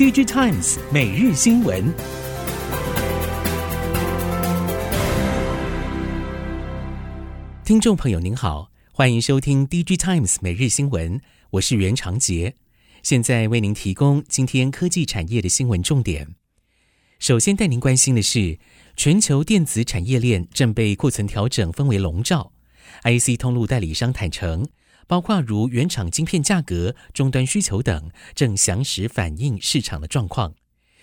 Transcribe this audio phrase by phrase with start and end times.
[0.00, 1.92] DG Times 每日新闻，
[7.62, 12.54] 听众朋友您好，欢迎收听 DG Times 每日新闻，我是袁长杰，
[13.02, 16.28] 现在为您提供今天科技产业的新闻重点。
[17.18, 18.58] 首先带您关心的是，
[18.96, 22.52] 全球电子产业链正被库存调整分为笼罩
[23.02, 24.66] ，IC 通路代理商坦诚。
[25.10, 30.54] 包括如原厂晶片价格、终端需求等，正详实反映市场的状况。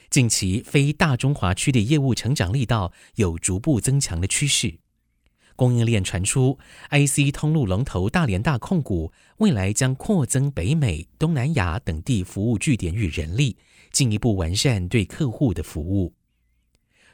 [0.10, 4.80] 近期非大中华区的业务成长力道有逐步增强的趋势。
[5.58, 6.58] 供应链传出
[6.90, 13.58] ，IC 通路龙头大连大控股未来将扩增北美、东南亚等地服务据点与人力，
[13.92, 16.14] 进一步完善对客户的服务。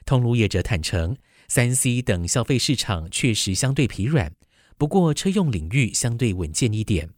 [0.06, 4.32] 通路业者坦承，三 C 等消费市场确实相对疲软。
[4.78, 7.10] 不过，车用领域相对稳健一点。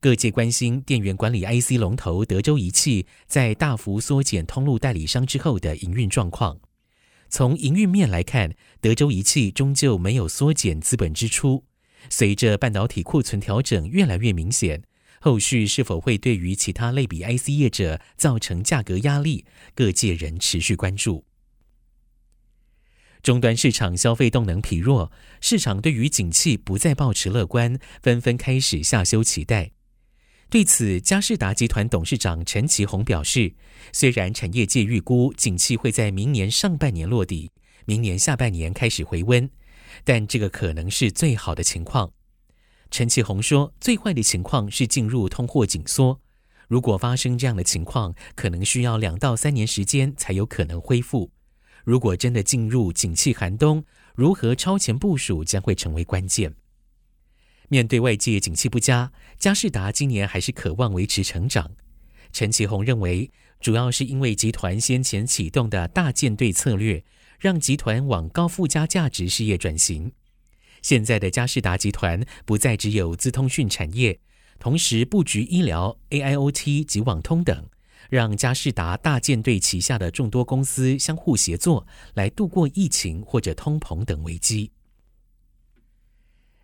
[0.00, 6.60] 各界关心电源管理 IC 龙头德州仪器在大幅缩减通路代理商之后的营运状况。
[7.28, 11.64] 从营运面来看，德州仪器终究没有缩减资本支出。
[12.08, 14.82] 随着半导体库存调整越来越明显，
[15.20, 21.24] 后续是否会对于其他类比 IC 业者造成价格压力，各界仍持续关注。
[23.22, 29.72] 终端市场消费动能疲弱，市场对于景气不再抱持乐观，纷纷开始下修期待。
[30.50, 33.52] 对此，佳士达集团董事长陈其宏表示，
[33.92, 37.50] 虽然产业界预估景气会在明年上半年落地，
[37.84, 39.50] 明年下半年开始回温，
[40.04, 42.12] 但这个可能是最好的情况。
[42.90, 46.18] 陈其宏说，最坏的情况是进入通货紧缩，
[46.66, 51.30] 如果发生这样的情况，可能需要两到三年时间才有可能恢复。
[51.88, 53.82] 如果真的进入景气寒冬，
[54.14, 56.54] 如何超前部署将会成为关键。
[57.70, 61.70] 面对外界景气不佳，佳士达今年还是渴望维持成长。
[62.30, 67.02] 陈其宏认为，主要是因为集团先前启动的大舰队策略，
[67.40, 70.12] 让集团往高附加价值事业转型。
[70.82, 74.20] 现在的佳士达集团不再只有资通讯产业，
[74.58, 77.66] 同时布局医疗、AIoT 及网通等。
[78.10, 84.72] 让佳士达大舰队旗下的众多公司相互协作，来度过疫情或者通膨等危机。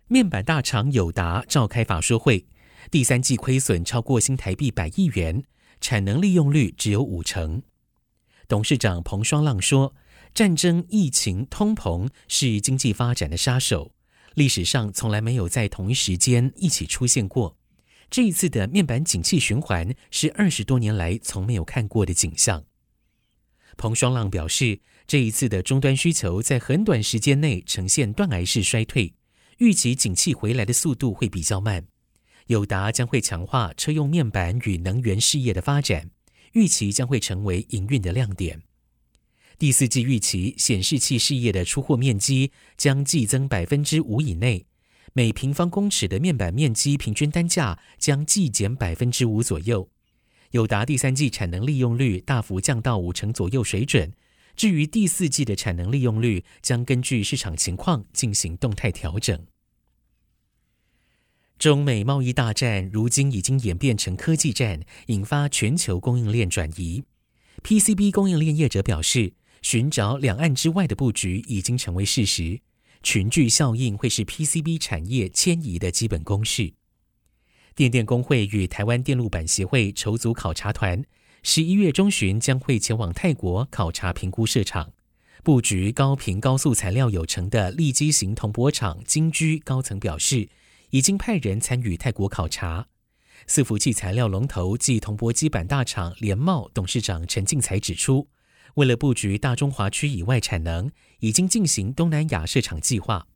[0.07, 2.45] 面板大厂友达召开法说会，
[2.91, 5.43] 第三季亏损超过新台币百亿元，
[5.81, 7.63] 产能利用率只有五成。
[8.47, 9.95] 董事长彭双浪说
[10.35, 13.91] ：“战争、疫情、通膨是经济发展的杀手，
[14.35, 17.57] 历史上从来没有在同一时间一起出现过。”
[18.09, 22.63] 这一次的面板景气循环是二十多年来从没有看过的景象。
[23.77, 29.13] 彭双浪表示，这一次的终端需求在很短时间内呈现断崖式衰退，
[29.57, 31.85] 预期景气回来的速度会比较慢。
[32.47, 36.11] 友达将会强化车用面板与能源事业的发展，
[36.53, 38.61] 预期将会成为营运的亮点。
[39.57, 44.65] 第四季预期显示器事业的出货面积将季增百分之五以内。
[45.17, 49.89] 每平方公尺的面板面积平均单价将季减百分之五左右，
[50.51, 54.11] 友达第三季产能利用率大幅降到五成左右水准。
[54.57, 59.41] 至于第四季的产能利用率，将根据市场情况进行动态调整。
[61.57, 67.05] 中美贸易大战如今已经演变成科技战，引发全球供应链转移。
[67.63, 72.59] PCB 供应链业者表示，寻找两岸之外的布局已经成为事实。
[73.05, 76.73] 群聚效应会是 PCB 产业迁移的基本公式。
[77.75, 81.05] 电电工会与台湾电路板协会筹组考察团，
[81.43, 84.91] 十一月中旬将会前往泰国考察评估设厂，
[85.43, 88.99] 布局高频高速材料有成的立基型铜箔厂。
[89.05, 90.49] 金居高层表示，
[90.89, 92.87] 已经派人参与泰国考察。
[93.47, 98.27] 伺服器材料龙头暨铜箔基板大厂联茂董事长陈进财指出。
[98.75, 103.27] 为了布局大中华区以外产能，已经进行东南亚市场计划。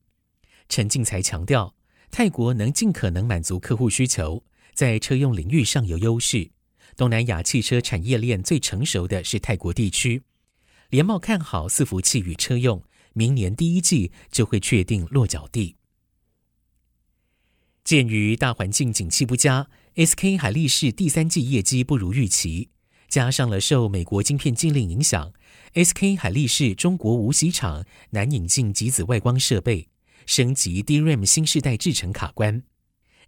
[0.67, 1.75] 陈进才强调，
[2.11, 6.51] 泰国能尽可能满足客户需求，在车用领域上有优势。
[6.97, 10.23] 东南亚汽车产业链最成熟的是泰国地区。
[10.89, 12.83] 联茂看好伺服器与车用，
[13.13, 15.77] 明年第一季就会确定落脚地。
[17.85, 22.69] 鉴于大环境景气不佳，SK 海力士第三季业绩不如预期。
[23.09, 25.33] 加上了受美国晶片禁令影响
[25.73, 29.89] ，SK 海力士中国无锡厂难引进极紫外光设备，
[30.27, 32.61] 升级 DRAM 新世代制程卡关。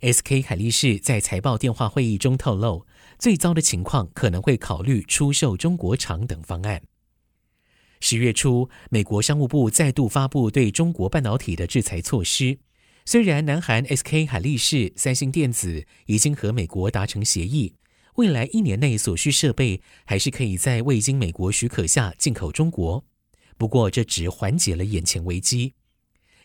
[0.02, 2.86] SK 海力士在财报电话会议中透露，
[3.18, 6.84] 最糟的情况可能会考虑出售中国厂等方案。
[8.00, 12.60] 十月初，美国商务部再度发布对中国半导体的制裁措施。
[13.04, 17.74] 虽然南韩 SK 海力士、三星电子已经和美国达成协议。
[18.16, 23.06] 未来一年内所需设备还是可以在未经美国许可下进口中国。
[23.58, 25.74] 不过，这只缓解了眼前危机。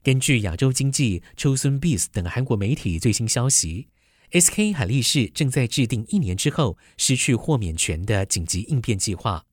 [0.02, 3.88] 根据亚洲经济、Chosun Biz 等韩国媒体最新消息
[4.30, 9.44] ，SK 海力士正在制定一年之后失去豁免权的紧急应变计划。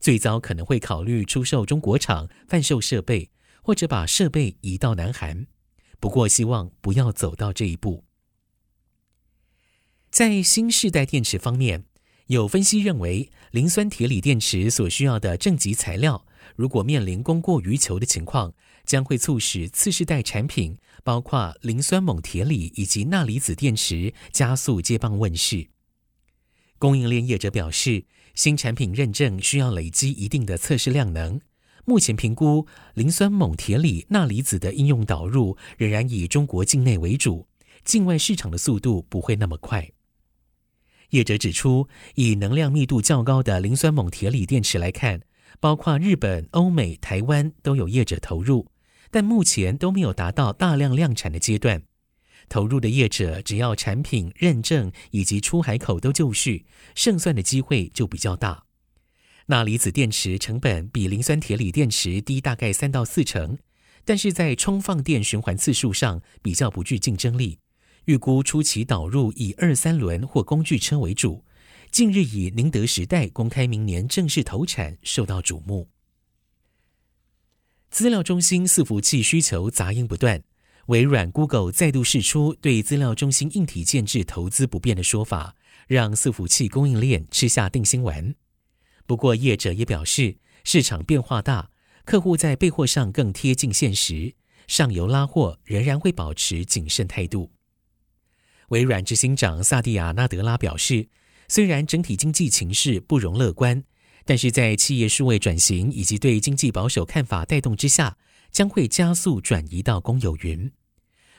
[0.00, 3.30] 最早可能会考虑出售中国厂贩售设备，
[3.62, 5.46] 或者把设备移到南韩。
[6.00, 8.04] 不过，希望不要走到这一步。
[10.12, 11.86] 在新世代电池方面，
[12.26, 18.52] 有分析认为，磷酸铁锂电池所需要的正极材料，如果面临供过于求的情况，
[18.84, 25.68] 将会促使次世代产品，包括磷酸锰铁锂以及钠离子电池，加速接棒问世。
[26.78, 28.04] 供应链业者表示，
[28.34, 31.40] 新产品认证需要累积一定的测试量能。
[31.86, 37.48] 目前评估磷酸锰铁锂钠离子的应用导入，仍然以中国境内为主，
[37.82, 39.90] 境外市场的速度不会那么快。
[41.12, 45.20] 业者指出，以能量密度较高的磷酸锰铁锂电池来看，
[45.60, 48.66] 包括日本、欧美、台湾都有业者投入，
[49.10, 51.82] 但目前都没有达到大量量产的阶段。
[52.48, 56.64] 投入的业者只要产品认证以及出海口都就绪，
[56.94, 58.64] 胜算的机会就比较大。
[59.46, 63.58] 钠离子电池成本比磷酸铁锂电池低大概三到四成，
[64.06, 67.58] 但是在充放电循环次数上比较不具竞争力。
[68.06, 71.44] 预估初期导入以二三轮或工具车为主，
[71.90, 75.88] 近日以宁德时代公开明年正式投产，受到瞩目。
[77.90, 80.42] 资料中心伺服器需求杂音不断，
[80.86, 85.54] 微软、Google 再度释出对资料中心硬体建置投资不变的说法，
[85.86, 88.34] 让伺服器供应链吃下定心丸。
[89.06, 91.70] 不过业者也表示，市场变化大，
[92.04, 94.34] 客户在备货上更贴近现实，
[94.66, 97.52] 上游拉货仍然会保持谨慎态度。
[98.72, 101.06] 微软执行长萨蒂亚·纳德拉表示，
[101.46, 103.84] 虽然整体经济情势不容乐观，
[104.24, 108.16] 但是在企业数位转型以及对经济保守看法带动之下，
[108.50, 110.72] 将会加速转移到公有云。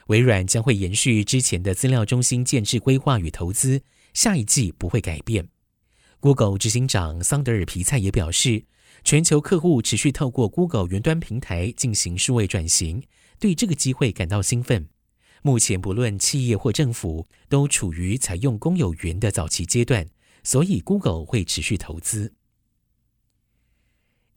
[0.06, 3.82] 微软将会延续之前的资料中心建置规划与投资，
[4.12, 5.48] 下一季不会改变。
[6.20, 8.64] Google 执行长桑德尔·皮菜也表示，
[9.02, 13.02] 全球客户持续透过 Google 云端平台进行数位转型，
[13.40, 14.86] 对这个机会感到兴奋。
[15.46, 20.08] 目前，不论企业或政府，都处于采用公有云的早期阶段，
[20.42, 22.32] 所以 Google 会持续投资。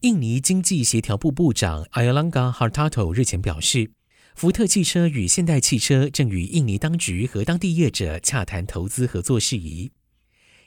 [0.01, 3.91] 印尼经济协调部部长 Airlangga Hartarto 日前表示，
[4.35, 9.93] 福特汽车与现代汽车正与印尼当局和当地业者洽谈投资合作事宜。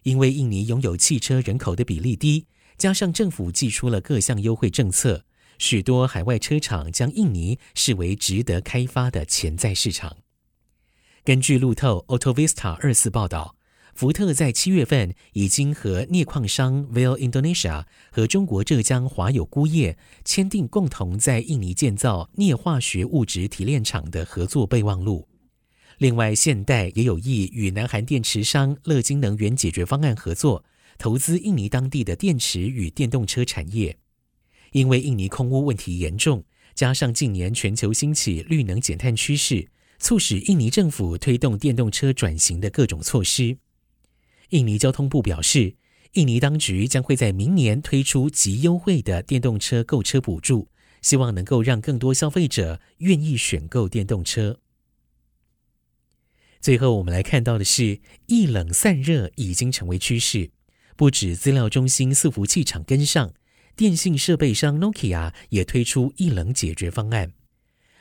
[0.05, 2.47] 因为印尼拥有汽车人口的比例低，
[2.79, 5.27] 加上政府寄出了各项优惠政策，
[5.59, 10.17] 许多海外车厂将印尼视为值得开发的潜在市场。
[11.23, 13.55] 根据路透 AutoVista 二四报道，
[13.95, 25.29] 福特在七月份已经和镍矿商 v a l Indonesia 和中国浙江华友钴业签订共同在印尼建造镍化学物质提炼厂的合作备忘录。
[25.99, 30.65] 另外，现代也有意与南韩电池商乐金能源解决方案合作，
[30.97, 33.99] 投资印尼当地的电池与电动车产业。
[34.73, 36.45] 因为印尼空污问题严重，
[36.75, 39.69] 加上近年全球兴起绿能减碳趋势。
[40.01, 43.59] 促使印尼政府推动电动车转型的各种措施。
[44.49, 45.77] 印尼交通部表示，
[46.15, 50.69] 印尼当局将会在明年推出极优惠的电动车购车补助，
[51.03, 54.59] 希望能够让更多消费者愿意选购电动车。
[56.61, 60.51] 最后，我们来看到的是，液冷散热已经成为趋势，
[60.97, 63.33] 不止资料中心伺服器厂跟上，
[63.77, 67.33] 电信设备商 Nokia 也推出液冷解决方案。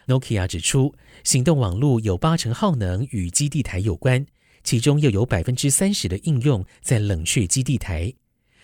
[0.10, 4.26] Nokia 指出，行动网络有八成耗能与基地台有关，
[4.64, 8.12] 其中又有百分之三十的应用在冷却基地台。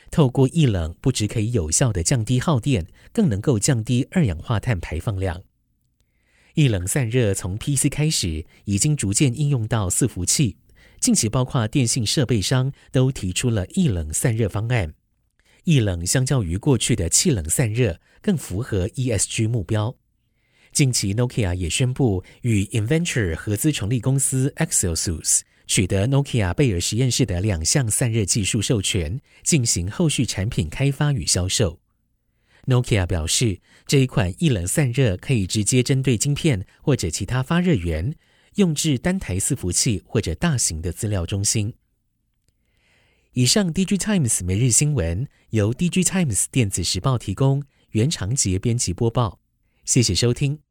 [0.10, 5.44] 透过液冷，不只可以有效地降低耗电，更能够降低二氧化碳排放量。
[6.56, 10.58] 液冷散热从 PC 开始，已经逐渐应用到伺服器。
[11.00, 14.96] 近期，包括电信设备商都提出了液冷散热方案。
[15.66, 19.96] 液冷相较于过去的气冷散热，更符合 ESG 目标。
[20.75, 31.79] 近期，Nokia 也宣布与 Inventure 合资成立公司 Axiosys，取得 Nokia 贝尔实验室的两项散热技术授权，进行后续产品开发与销售。
[32.65, 38.13] Nokia 表示，这一款液冷散热可以直接针对晶片或者其他发热源，
[38.55, 41.74] 用至单台伺服器或者大型的资料中心。
[43.32, 49.39] 以上，DG Times 每日新闻由 DG Times 电子时报提供，袁长杰编辑播报，
[49.86, 50.64] 谢谢收听。